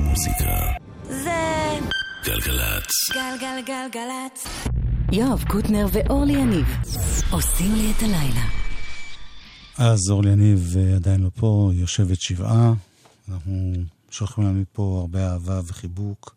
[0.00, 0.72] מוזיקה.
[1.08, 1.78] זה
[2.24, 3.10] גלגלצ.
[3.14, 4.46] גלגלגלגלצ.
[5.12, 6.66] יואב קוטנר ואורלי יניב
[7.30, 8.44] עושים לי את הלילה.
[9.78, 12.72] אז אורלי יניב אה, עדיין לא פה, היא יושבת שבעה.
[13.28, 13.72] אנחנו
[14.10, 16.34] שולחים לה מפה הרבה אהבה וחיבוק,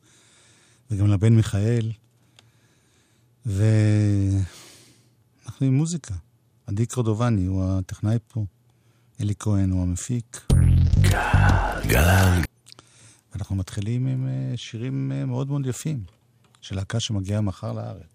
[0.91, 1.91] וגם לבן מיכאל.
[3.45, 4.45] ואנחנו
[5.61, 6.13] עם מוזיקה.
[6.67, 8.45] עדי קרדובני הוא הטכנאי פה,
[9.21, 10.47] אלי כהן הוא המפיק.
[11.87, 12.52] גלגל.
[13.33, 16.03] ואנחנו מתחילים עם אה, שירים אה, מאוד מאוד יפים,
[16.61, 18.12] של להקה שמגיעה מחר לארץ.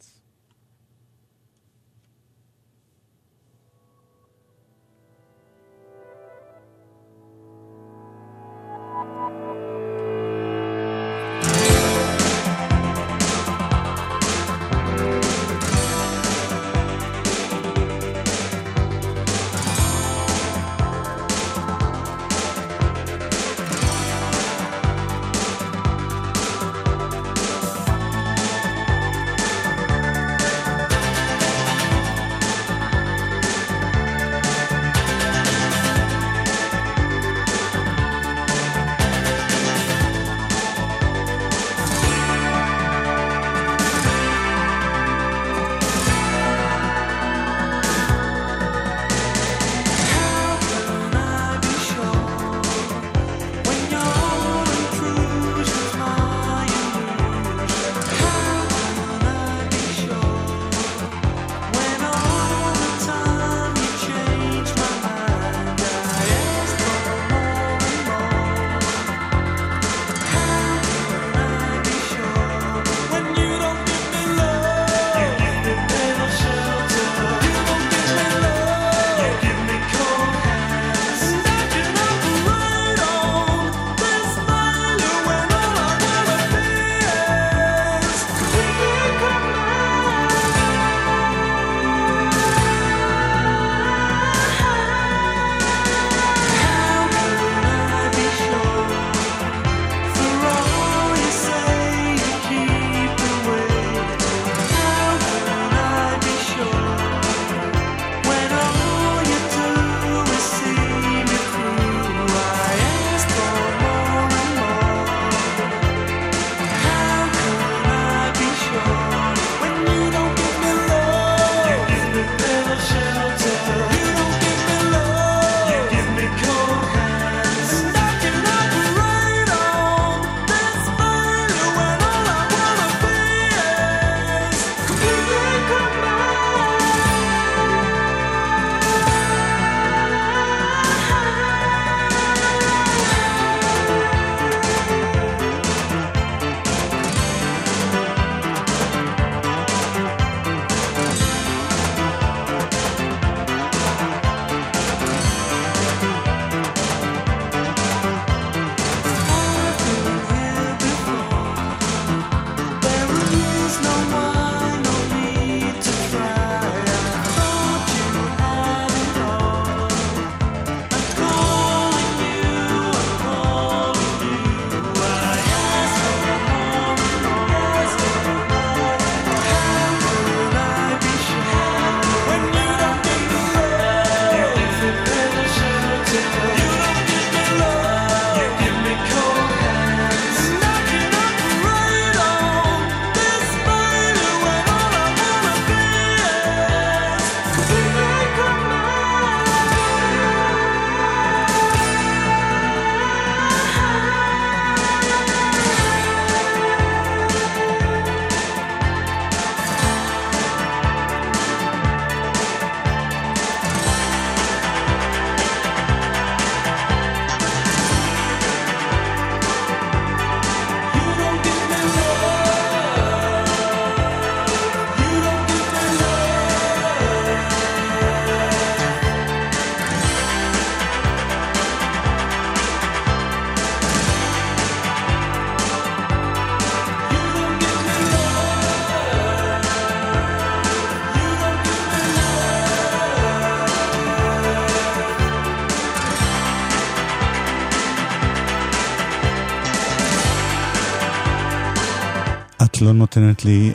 [252.98, 253.72] נותנת לי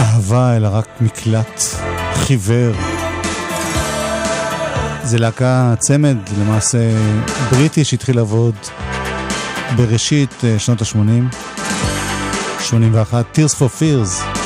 [0.00, 1.62] אהבה, אלא רק מקלט
[2.14, 2.74] חיוור.
[5.04, 6.78] זה להקה צמד, למעשה
[7.50, 8.54] בריטי שהתחיל לעבוד
[9.76, 11.36] בראשית uh, שנות ה-80,
[12.60, 14.38] 81, Tears for Fears.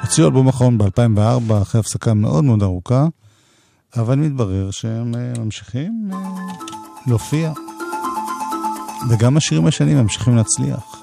[0.00, 3.06] הוציאו אלבום אחרון ב-2004, אחרי הפסקה מאוד מאוד ארוכה,
[3.96, 6.14] אבל מתברר שהם uh, ממשיכים uh,
[7.06, 7.52] להופיע.
[9.08, 11.02] וגם השירים השנים ממשיכים להצליח.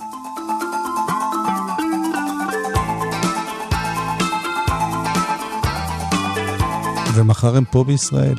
[7.14, 8.36] ומחר הם פה בישראל.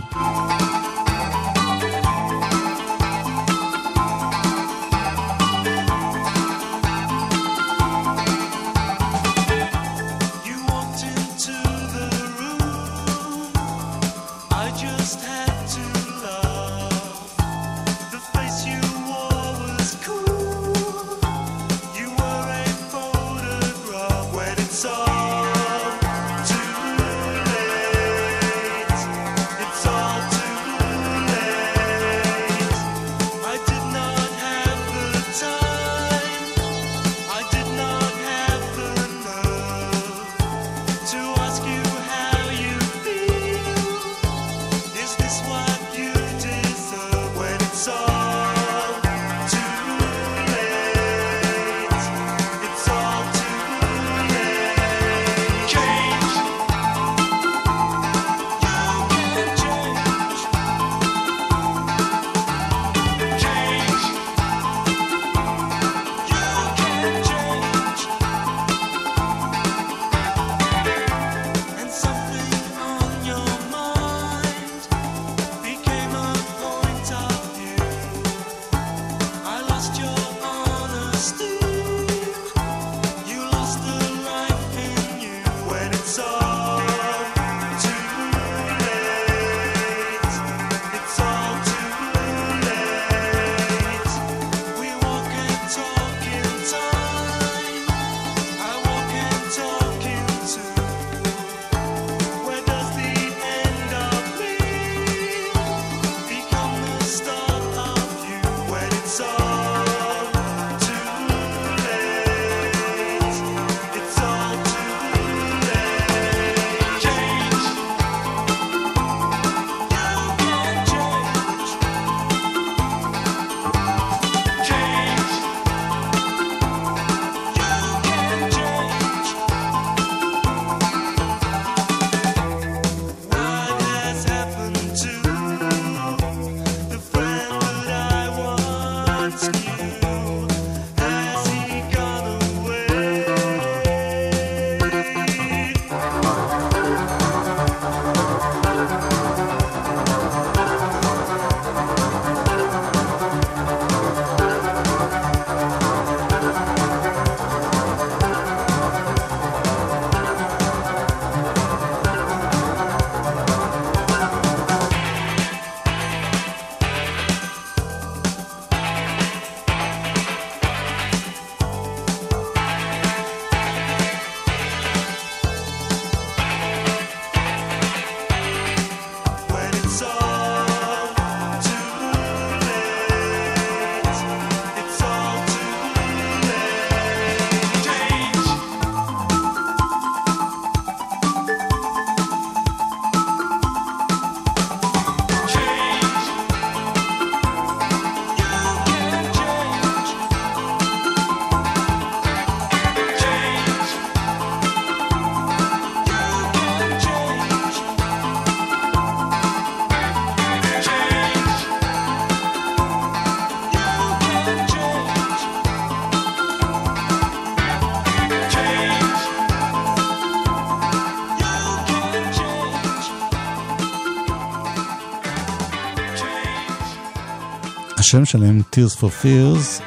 [228.10, 229.82] השם שלהם, Tears for Fears,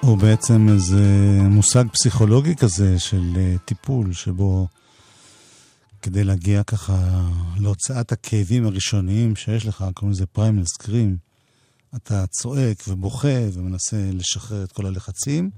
[0.00, 1.04] הוא בעצם איזה
[1.42, 4.68] מושג פסיכולוגי כזה של אה, טיפול, שבו
[6.02, 7.28] כדי להגיע ככה
[7.60, 11.16] להוצאת הכאבים הראשוניים שיש לך, קוראים לזה פריימל סקרים,
[11.96, 15.50] אתה צועק ובוכה ומנסה לשחרר את כל הלחצים.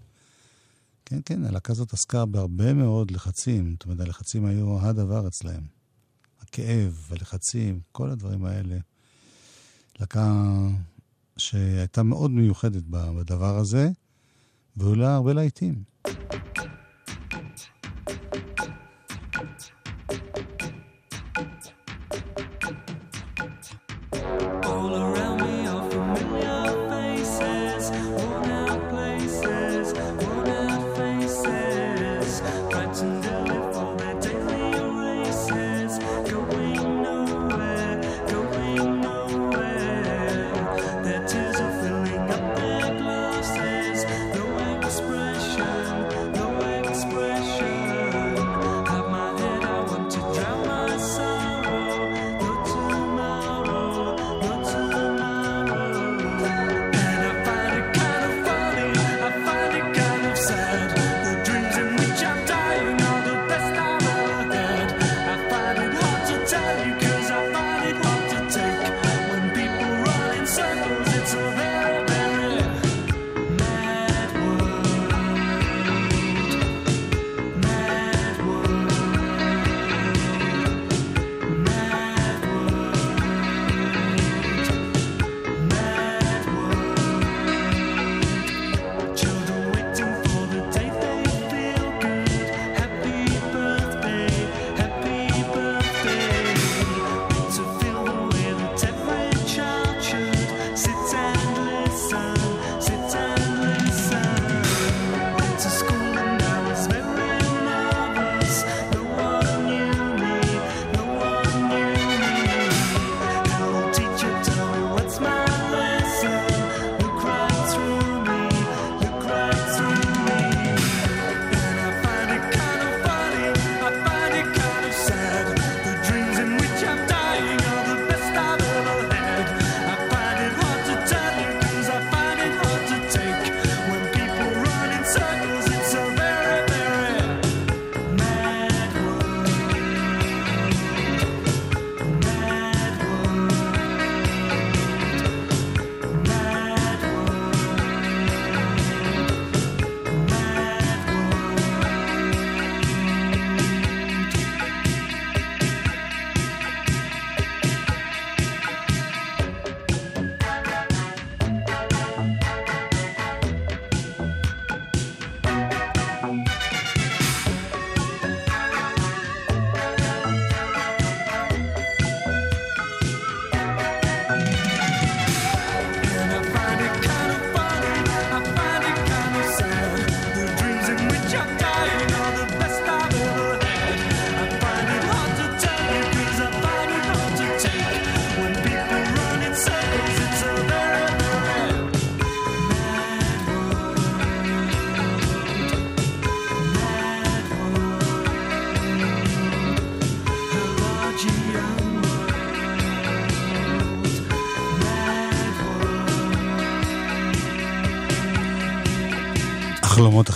[1.05, 3.71] כן, כן, הלהקה הזאת עסקה בהרבה מאוד לחצים.
[3.73, 5.63] זאת אומרת, הלחצים היו הדבר אצלהם.
[6.41, 8.77] הכאב, הלחצים, כל הדברים האלה.
[10.01, 10.33] להקה
[11.43, 13.91] שהייתה מאוד מיוחדת בדבר הזה,
[14.77, 15.75] והיו לה הרבה להיטים.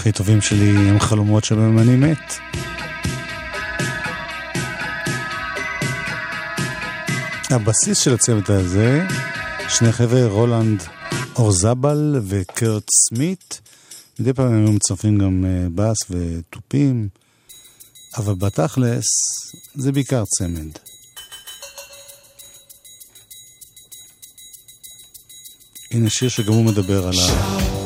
[0.07, 2.35] הכי טובים שלי הם חלומות שבהם אני מת.
[7.51, 9.07] הבסיס של הצוות הזה,
[9.69, 10.83] שני חבר'ה, רולנד
[11.37, 13.61] אורזבל וקרט סמית.
[14.19, 17.09] מדי פעם הם מצרפים גם אה, בס ותופים,
[18.17, 19.07] אבל בתכלס
[19.75, 20.71] זה בעיקר צמד.
[25.91, 27.86] הנה שיר שגם הוא מדבר על ה...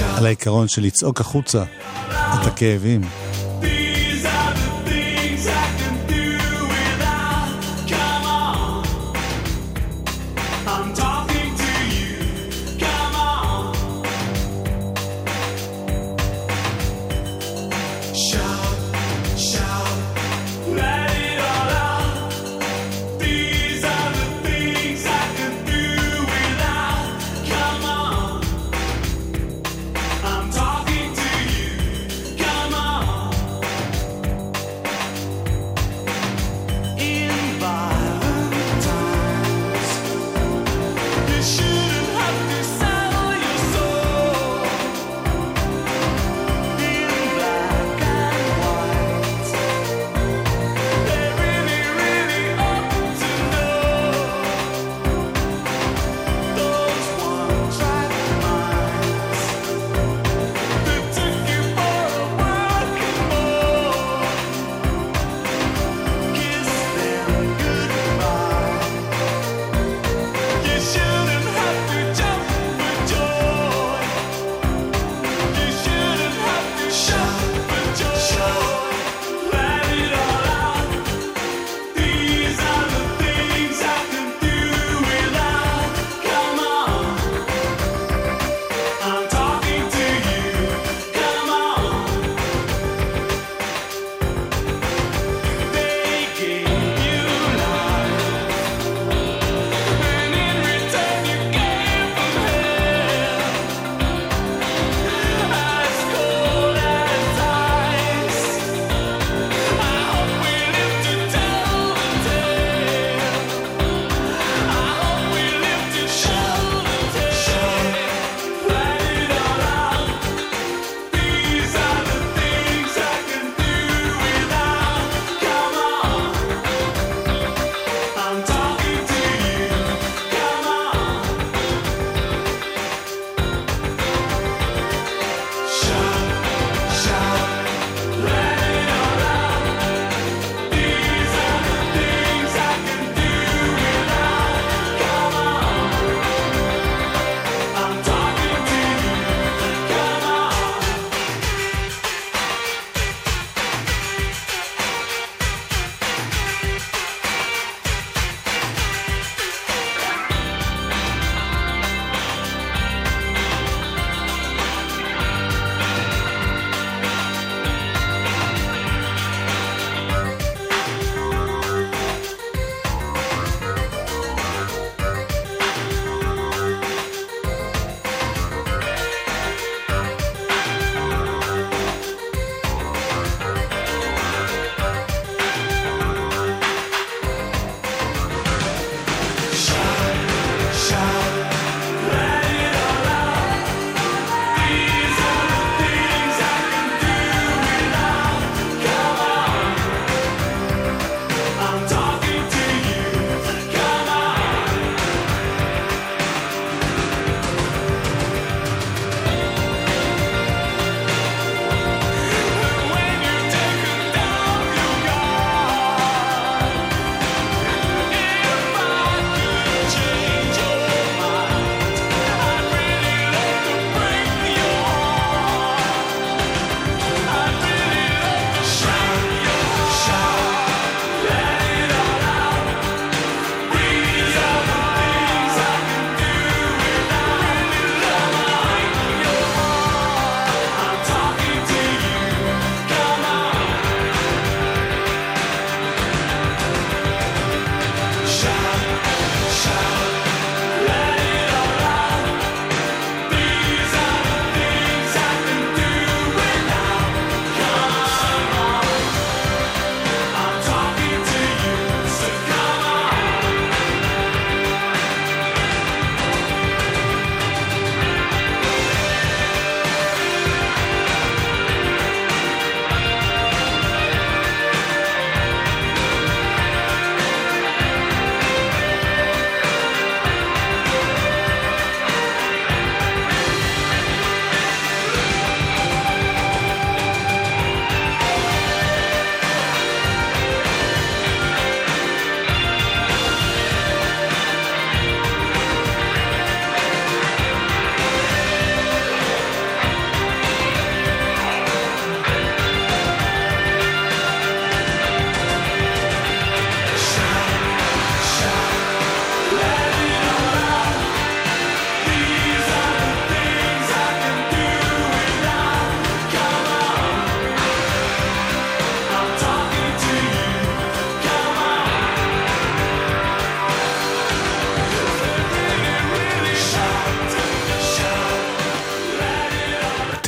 [0.00, 1.64] על העיקרון של לצעוק החוצה
[2.08, 3.00] את הכאבים.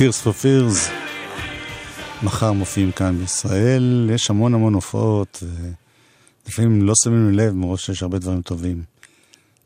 [0.05, 0.91] Tears for Fears.
[2.23, 5.43] מחר מופיעים כאן בישראל, יש המון המון הופעות,
[6.47, 8.83] לפעמים לא שמים לב מראש שיש הרבה דברים טובים.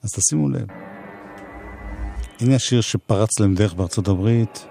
[0.04, 0.66] אז תשימו לב.
[2.40, 4.66] הנה השיר שפרץ להם דרך בארצות הברית,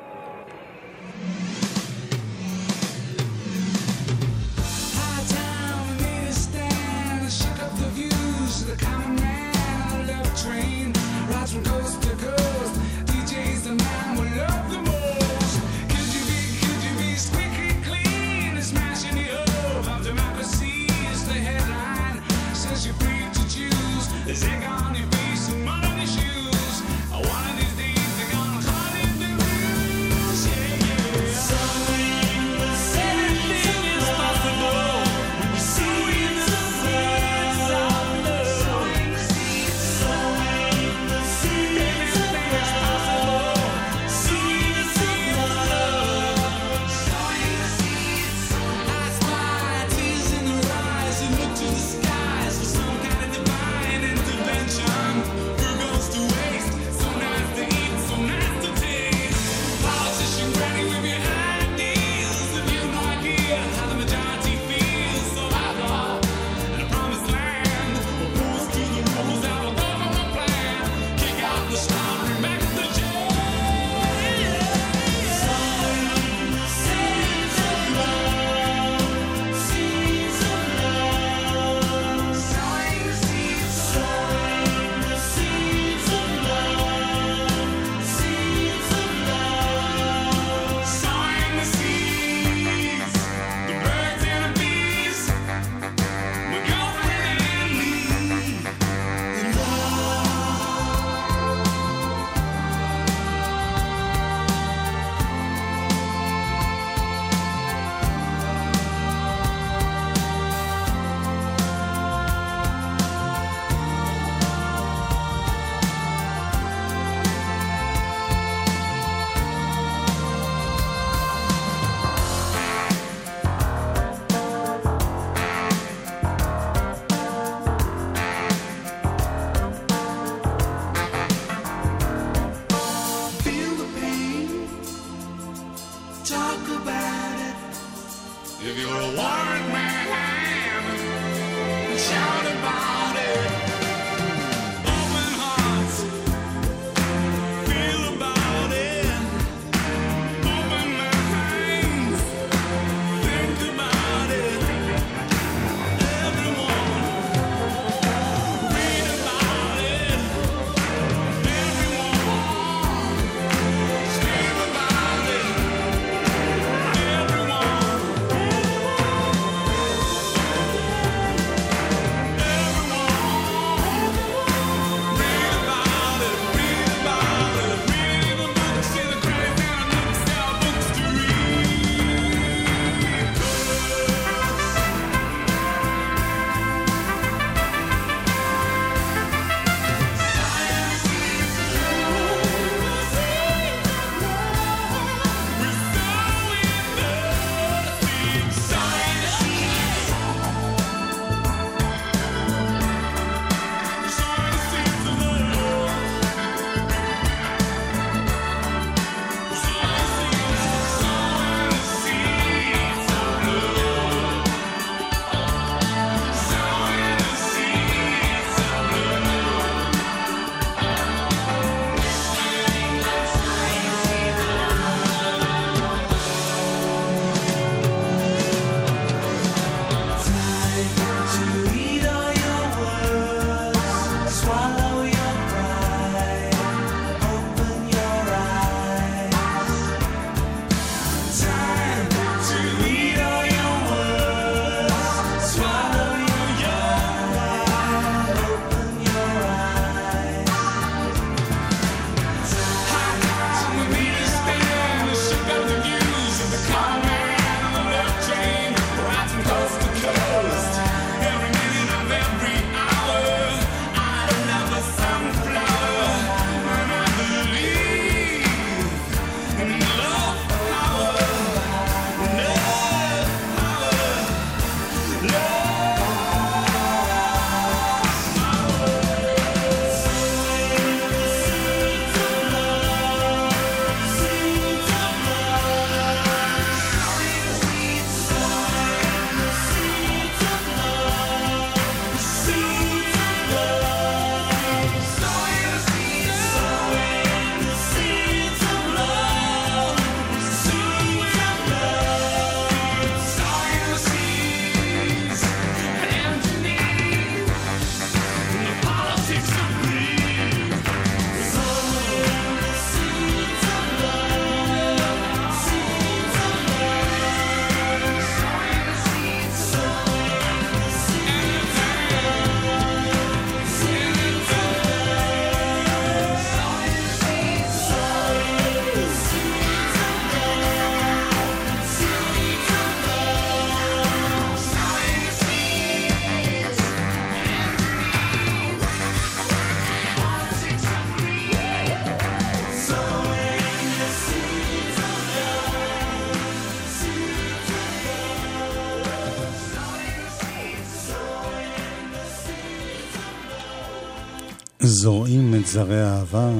[355.72, 356.50] זרי האהבה,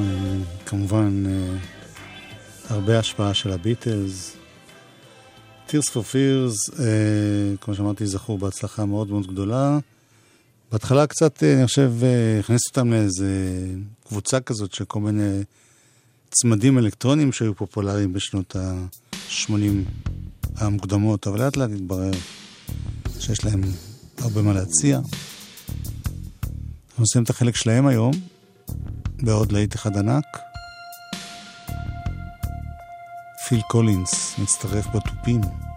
[0.67, 1.57] כמובן אה,
[2.69, 4.37] הרבה השפעה של הביטלס.
[5.69, 9.79] Tears for Fears, אה, כמו שאמרתי, זכו בהצלחה מאוד מאוד גדולה.
[10.73, 11.93] בהתחלה קצת, אה, אני חושב,
[12.41, 13.67] הכניס אותם לאיזה
[14.09, 15.43] קבוצה כזאת של כל מיני
[16.31, 19.53] צמדים אלקטרונים שהיו פופולריים בשנות ה-80
[20.57, 22.13] המוקדמות, אבל לאט לאט התברר
[23.21, 23.61] שיש להם
[24.19, 24.97] הרבה מה להציע.
[26.89, 28.13] אנחנו עושים את החלק שלהם היום,
[29.23, 30.39] בעוד להיט אחד ענק.
[33.49, 35.68] פיל קולינס מצטרף בתופים.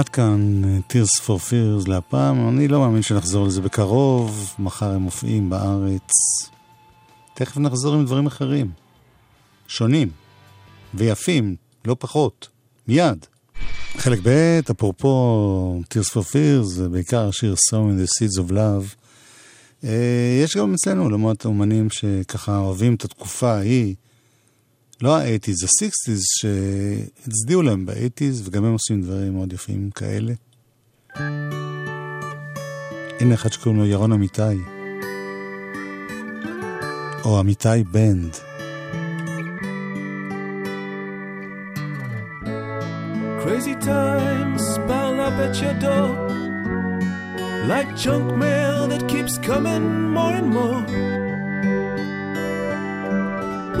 [0.00, 5.02] עד כאן אה, Tears for Fears להפעם, אני לא מאמין שנחזור לזה בקרוב, מחר הם
[5.02, 6.10] מופיעים בארץ.
[7.34, 8.70] תכף נחזור עם דברים אחרים.
[9.68, 10.10] שונים.
[10.94, 12.48] ויפים, לא פחות.
[12.88, 13.26] מיד.
[13.96, 18.94] חלק ב', אפרופו Tears for Fears, זה בעיקר השיר So in the Seeds of Love.
[19.84, 23.94] אה, יש גם אצלנו למרות אומנים שככה אוהבים את התקופה ההיא,
[25.02, 30.32] לא ה-80's, ה-60's, שהצדיעו להם ב-80's, וגם הם עושים דברים מאוד יפים כאלה.
[33.20, 34.42] הנה אחד שקוראים לו ירון אמיתי,
[37.24, 38.36] או אמיתי בנד.
[43.44, 46.10] Crazy times pile up at your door
[47.72, 49.84] like junk mail that keeps coming
[50.16, 50.82] more and more.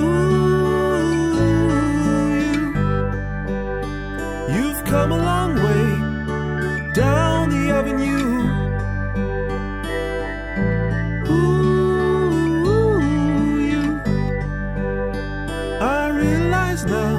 [0.02, 0.29] Ooh,
[4.90, 5.86] come a long way
[6.94, 8.28] down the avenue.
[11.30, 12.40] Ooh,
[13.70, 13.82] you,
[15.80, 17.18] I realize now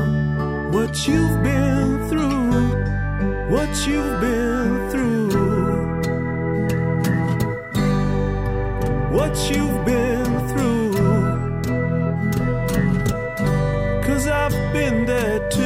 [0.69, 2.51] what you've been through,
[3.53, 5.29] what you've been through,
[9.17, 10.91] what you've been through.
[14.03, 15.60] Cause I've been there too.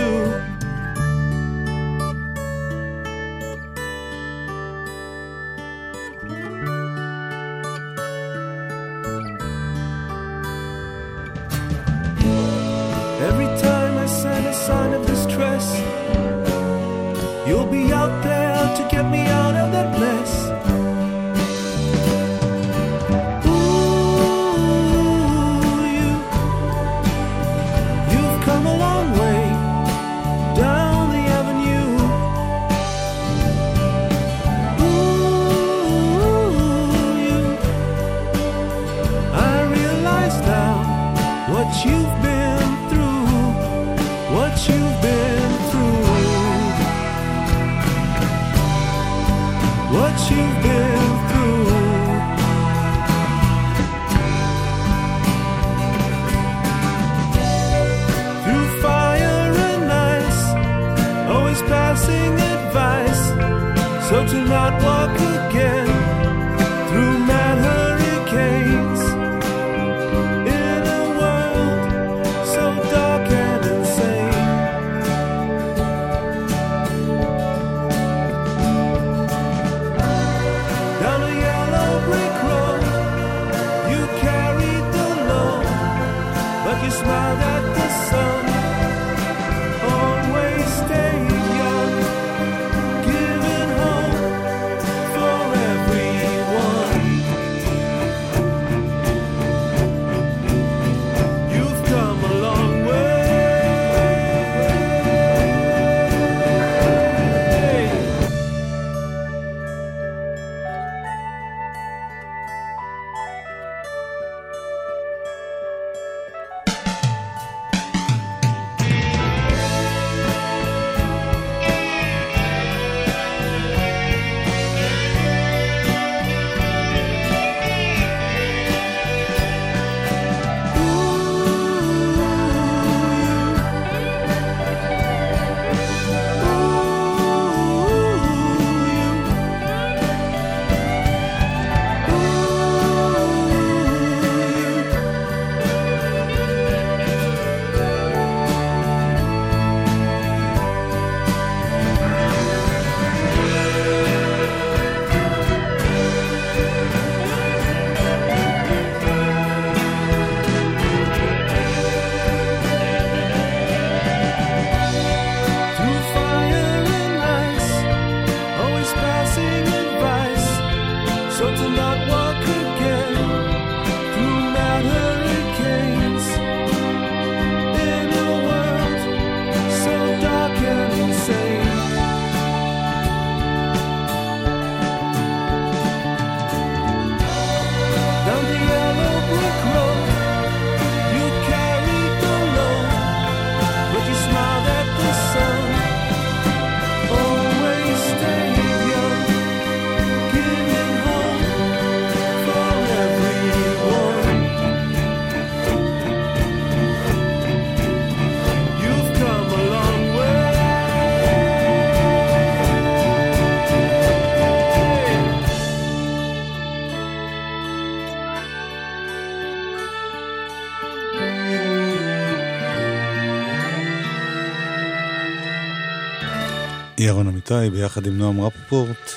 [227.51, 229.11] אמיתי ביחד עם נועם רפפורט,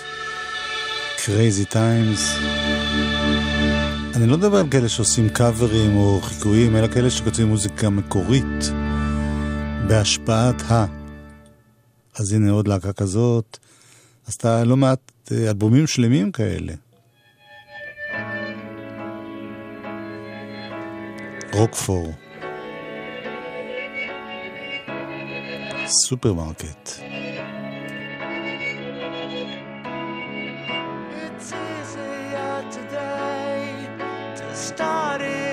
[1.16, 2.41] Crazy Times.
[4.14, 8.70] אני לא מדבר על כאלה שעושים קאברים או חיקויים, אלא כאלה שכותבים מוזיקה מקורית
[9.89, 10.87] בהשפעת ה.
[12.18, 13.59] אז הנה עוד להקה כזאת,
[14.26, 16.72] עשתה לא מעט אה, אלבומים שלמים כאלה.
[21.53, 22.12] רוקפור.
[25.87, 27.08] סופרמרקט.
[35.21, 35.47] it.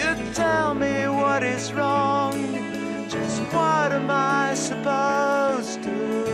[0.00, 2.32] you tell me what is wrong?
[3.08, 6.29] Just what am I supposed to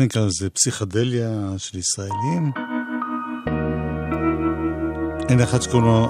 [0.00, 0.50] איך נקרא לזה?
[0.50, 2.52] פסיכדליה של ישראלים?
[5.28, 6.06] אין אחד שקוראים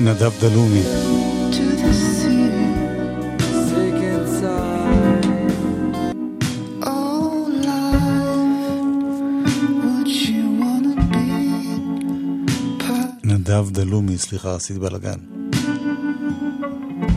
[0.00, 0.82] נדב דלומי.
[13.24, 15.18] נדב דלומי, סליחה, עשיתי בלאגן.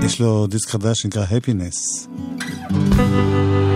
[0.06, 2.13] יש לו דיסק חדש שנקרא Happiness.
[2.74, 3.73] うん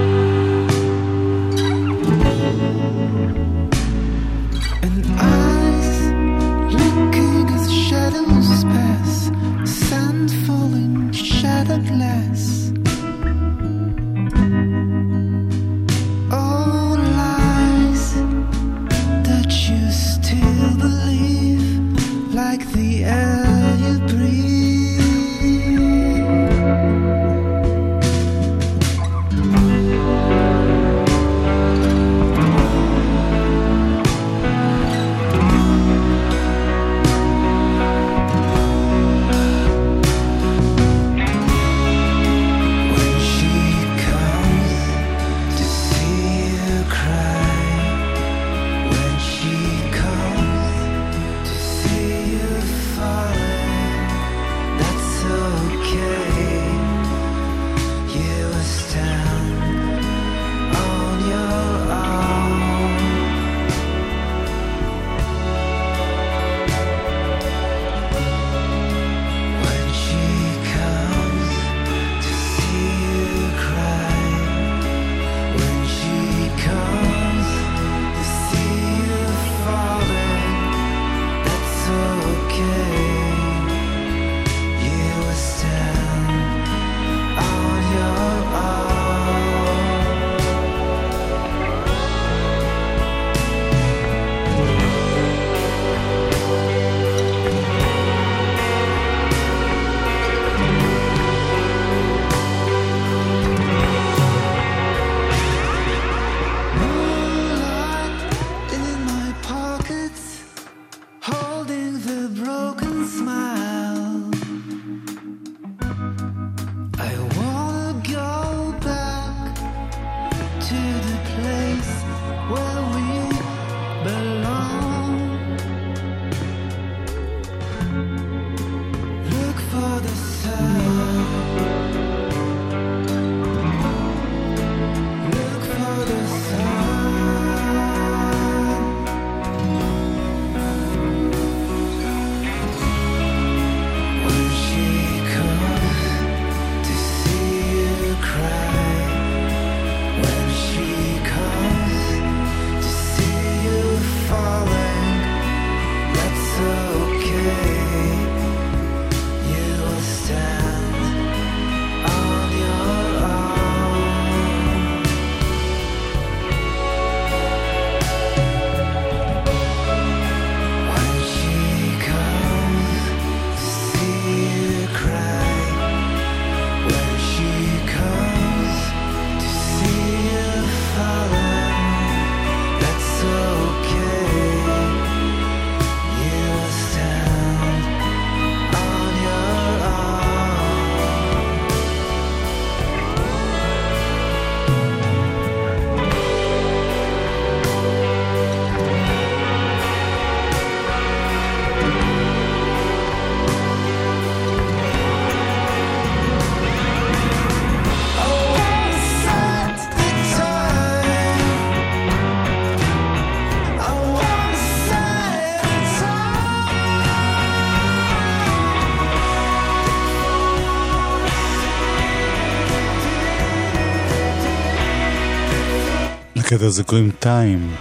[226.58, 227.76] לקטע הזה קוראים טיים,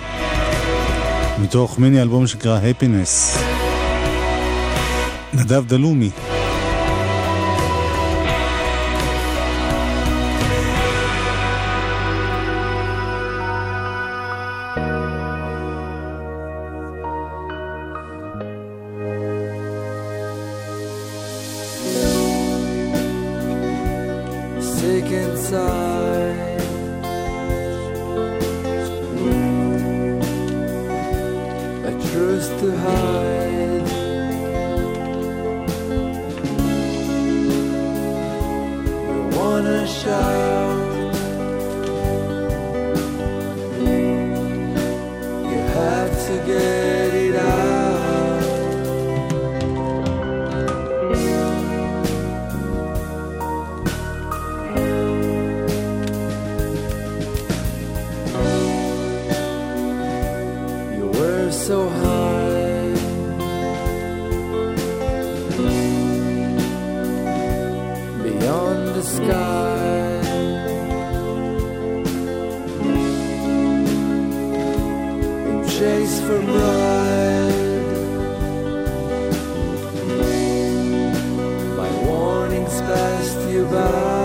[1.42, 3.38] מתוך מיני אלבום שנקרא Happiness.
[5.34, 6.10] נדב דלומי.
[75.78, 77.52] Chase for pride.
[81.76, 84.15] My warnings passed you by.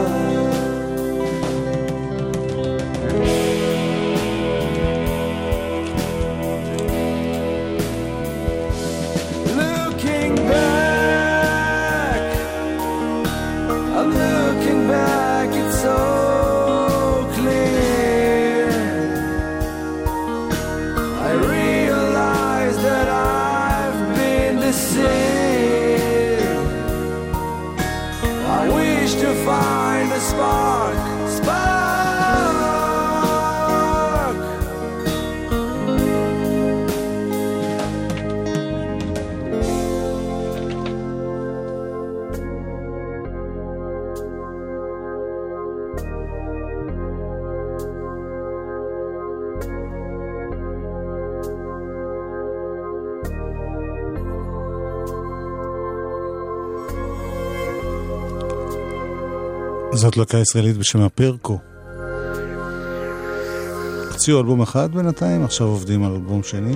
[60.02, 61.60] זאת להקה ישראלית בשם הפרקו.
[64.12, 66.76] הוציאו אלבום אחד בינתיים, עכשיו עובדים על אלבום שני.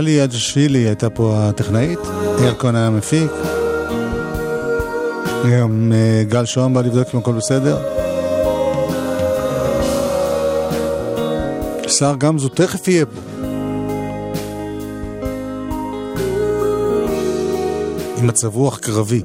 [0.00, 1.98] קאלי אג'שווילי הייתה פה הטכנאית,
[2.58, 3.30] כהן היה המפיק.
[5.52, 7.78] גם אה, גל שוהם בא לבדוק אם הכל בסדר.
[11.88, 13.20] שר גמזו תכף יהיה פה.
[18.18, 19.22] עם מצב רוח קרבי.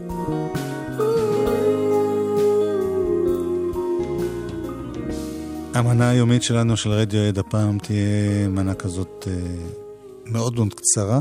[5.73, 9.84] המנה היומית שלנו של רדיו עד הפעם תהיה מנה כזאת אה,
[10.25, 11.19] מאוד מאוד קצרה.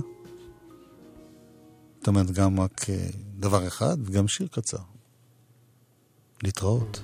[1.98, 3.06] זאת אומרת, גם רק אה,
[3.38, 4.78] דבר אחד וגם שיר קצר.
[6.42, 7.00] להתראות.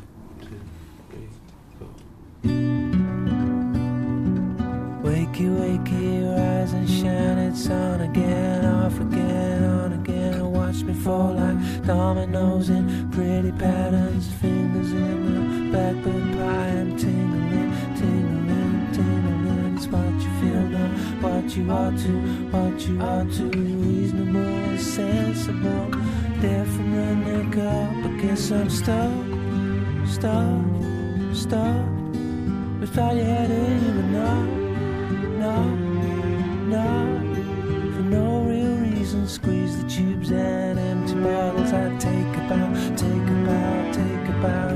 [5.05, 7.39] Wakey, wakey, rise and shine.
[7.49, 10.53] It's on again, off again, on again.
[10.59, 12.85] Watch me fall like dominoes in
[13.15, 14.27] pretty patterns.
[21.21, 22.13] what you are to,
[22.51, 23.45] what you are to.
[23.45, 25.91] Reasonable, sensible,
[26.41, 28.05] there from the neck up.
[28.05, 29.13] I guess I'm stuck,
[30.07, 30.65] stuck,
[31.35, 31.87] stuck.
[32.81, 35.80] Without your head in, but not, not.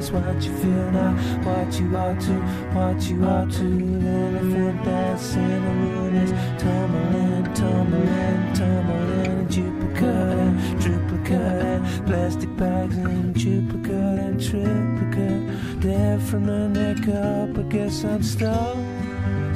[0.04, 1.12] It's what you feel now,
[1.44, 2.34] what you ought to,
[2.76, 3.64] what you ought to.
[3.64, 6.30] The elephant that's in the room is
[6.60, 9.26] tumbling, tumbling, tumbling.
[9.32, 15.80] And duplicate and triplicate plastic bags and duplicate and triplicate.
[15.80, 18.76] There from the neck up, I guess I'm stuck,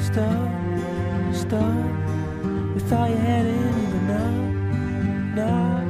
[0.00, 0.50] stuck
[1.34, 1.84] stuck.
[2.72, 4.24] We thought you had it, but no,
[5.36, 5.84] no,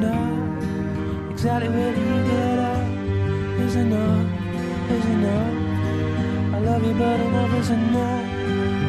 [0.00, 1.30] no.
[1.30, 2.55] Exactly where you up?
[3.76, 6.54] Enough, is enough.
[6.54, 8.24] I love you, but enough is enough,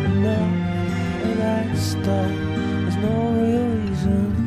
[0.05, 0.53] enough.
[1.23, 2.31] And that stuff.
[2.31, 4.46] There's no real reason.